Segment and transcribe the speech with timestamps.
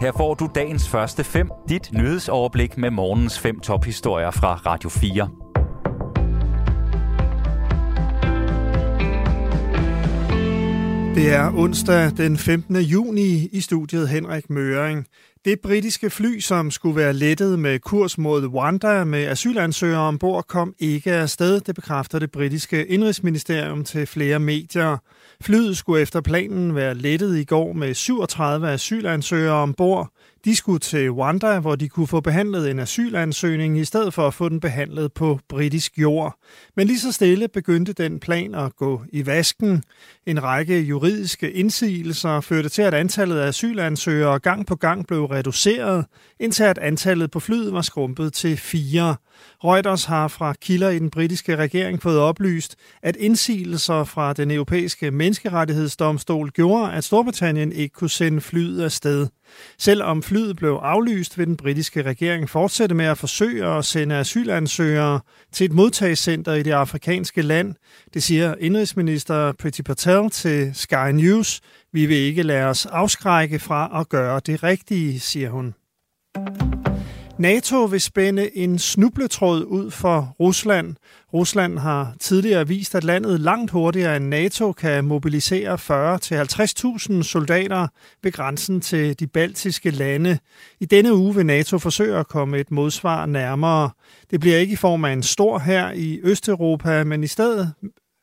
[0.00, 5.28] Her får du dagens første fem, dit nyhedsoverblik med morgens fem tophistorier fra Radio 4.
[11.14, 12.76] Det er onsdag den 15.
[12.76, 15.06] juni i studiet Henrik Møring.
[15.44, 20.74] Det britiske fly, som skulle være lettet med kurs mod Rwanda med asylansøgere ombord, kom
[20.78, 21.60] ikke afsted.
[21.60, 24.96] Det bekræfter det britiske indrigsministerium til flere medier.
[25.42, 30.12] Flyet skulle efter planen være lettet i går med 37 asylansøgere ombord.
[30.44, 34.34] De skulle til Rwanda, hvor de kunne få behandlet en asylansøgning, i stedet for at
[34.34, 36.34] få den behandlet på britisk jord.
[36.76, 39.82] Men lige så stille begyndte den plan at gå i vasken.
[40.26, 46.06] En række juridiske indsigelser førte til, at antallet af asylansøgere gang på gang blev reduceret,
[46.40, 49.16] indtil at antallet på flyet var skrumpet til fire.
[49.64, 55.10] Reuters har fra kilder i den britiske regering fået oplyst, at indsigelser fra den europæiske
[55.10, 59.26] menneskerettighedsdomstol gjorde, at Storbritannien ikke kunne sende flyet afsted.
[59.78, 65.20] Selvom flyet blev aflyst, vil den britiske regering fortsætte med at forsøge at sende asylansøgere
[65.52, 67.74] til et modtagscenter i det afrikanske land.
[68.14, 71.60] Det siger indrigsminister Priti Patel til Sky News.
[71.92, 75.74] Vi vil ikke lade os afskrække fra at gøre det rigtige, siger hun.
[77.40, 80.96] NATO vil spænde en snubletråd ud for Rusland.
[81.34, 85.74] Rusland har tidligere vist, at landet langt hurtigere end NATO kan mobilisere
[87.18, 87.86] 40-50.000 soldater
[88.22, 90.38] ved grænsen til de baltiske lande.
[90.80, 93.90] I denne uge vil NATO forsøge at komme et modsvar nærmere.
[94.30, 97.72] Det bliver ikke i form af en stor her i Østeuropa, men i stedet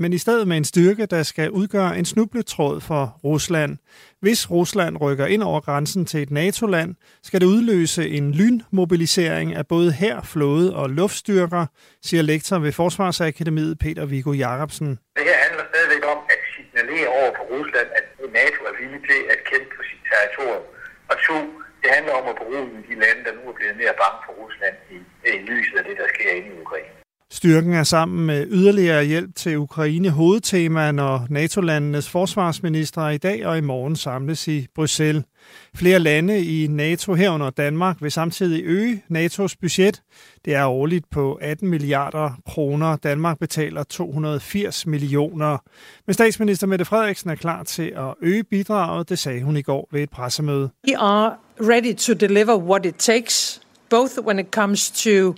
[0.00, 3.72] men i stedet med en styrke, der skal udgøre en snubletråd for Rusland.
[4.24, 6.90] Hvis Rusland rykker ind over grænsen til et NATO-land,
[7.22, 11.66] skal det udløse en lynmobilisering af både her, flåde og luftstyrker,
[12.02, 14.88] siger lektor ved Forsvarsakademiet Peter Viggo Jacobsen.
[15.16, 18.04] Det her handler stadigvæk om at signalere over for Rusland, at
[18.40, 20.64] NATO er villig til at kæmpe for sit territorium.
[21.10, 21.36] Og to,
[21.82, 24.76] det handler om at bruge de lande, der nu er blevet mere bange for Rusland
[24.96, 24.98] i,
[25.38, 26.94] i lyset af det, der sker inde i Ukraine.
[27.32, 33.58] Styrken er sammen med yderligere hjælp til Ukraine hovedtema, når NATO-landenes forsvarsminister i dag og
[33.58, 35.24] i morgen samles i Bruxelles.
[35.74, 40.02] Flere lande i NATO herunder Danmark vil samtidig øge NATO's budget.
[40.44, 42.96] Det er årligt på 18 milliarder kroner.
[42.96, 45.58] Danmark betaler 280 millioner.
[46.06, 49.88] Men statsminister Mette Frederiksen er klar til at øge bidraget, det sagde hun i går
[49.92, 50.70] ved et pressemøde.
[50.88, 53.60] We are ready to deliver what it takes,
[53.90, 55.34] both when it comes to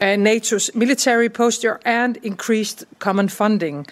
[0.00, 3.86] uh, NATO's military posture and increased common funding.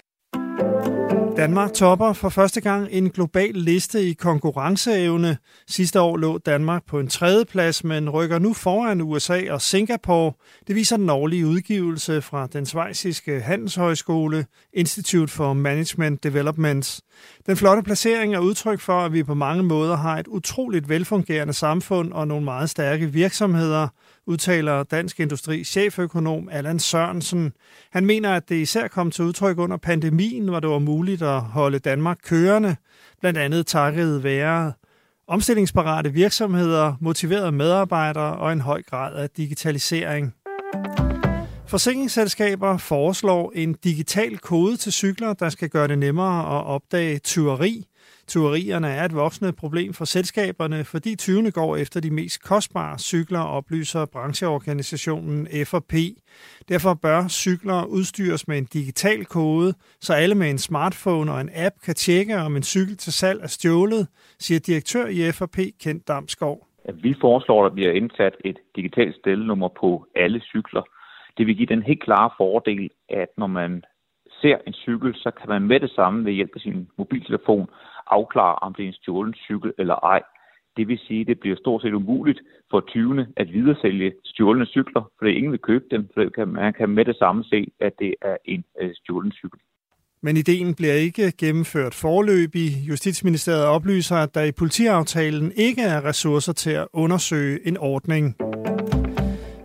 [1.37, 5.37] Danmark topper for første gang en global liste i konkurrenceevne.
[5.69, 10.33] Sidste år lå Danmark på en tredje plads, men rykker nu foran USA og Singapore.
[10.67, 17.01] Det viser den årlige udgivelse fra den svejsiske handelshøjskole Institute for Management Development.
[17.47, 21.53] Den flotte placering er udtryk for, at vi på mange måder har et utroligt velfungerende
[21.53, 23.89] samfund og nogle meget stærke virksomheder,
[24.27, 27.53] udtaler Dansk Industri cheføkonom Allan Sørensen.
[27.91, 31.41] Han mener, at det især kom til udtryk under pandemien, hvor det var muligt at
[31.41, 32.77] holde Danmark kørende,
[33.21, 34.73] blandt andet takket være
[35.29, 40.35] omstillingsparate virksomheder, motiverede medarbejdere og en høj grad af digitalisering.
[41.67, 47.87] Forsikringsselskaber foreslår en digital kode til cykler, der skal gøre det nemmere at opdage tyveri.
[48.27, 53.41] Tyverierne er et voksende problem for selskaberne, fordi tyvene går efter de mest kostbare cykler,
[53.41, 55.95] oplyser brancheorganisationen FP.
[56.69, 61.51] Derfor bør cykler udstyres med en digital kode, så alle med en smartphone og en
[61.55, 64.09] app kan tjekke, om en cykel til salg er stjålet,
[64.39, 66.67] siger direktør i FP Kent Damskov.
[66.95, 70.83] Vi foreslår, at der bliver indsat et digitalt stelnummer på alle cykler.
[71.39, 73.83] Det vil give den helt klare fordel, at når man
[74.41, 77.69] ser en cykel, så kan man med det samme ved hjælp af sin mobiltelefon
[78.07, 80.23] afklare, om det er en stjålen cykel eller ej.
[80.77, 85.11] Det vil sige, at det bliver stort set umuligt for 20'erne at videresælge stjålne cykler,
[85.19, 88.37] for ingen vil købe dem, for man kan med det samme se, at det er
[88.45, 89.61] en øh, stjålen cykel.
[90.23, 92.71] Men ideen bliver ikke gennemført forløbig.
[92.89, 98.37] Justitsministeriet oplyser, at der i politiaftalen ikke er ressourcer til at undersøge en ordning.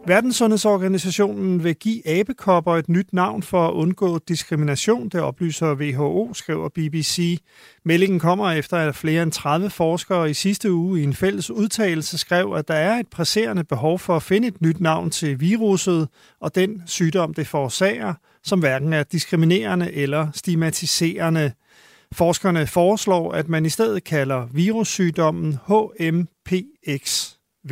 [0.10, 6.70] Verdenssundhedsorganisationen vil give abekopper et nyt navn for at undgå diskrimination, det oplyser WHO, skriver
[6.70, 7.40] BBC.
[7.86, 12.18] Meldingen kommer efter, at flere end 30 forskere i sidste uge i en fælles udtalelse
[12.18, 16.08] skrev, at der er et presserende behov for at finde et nyt navn til viruset
[16.40, 18.14] og den sygdom, det forårsager,
[18.44, 21.52] som hverken er diskriminerende eller stigmatiserende.
[22.12, 27.72] Forskerne foreslår, at man i stedet kalder virussygdommen HMPXV.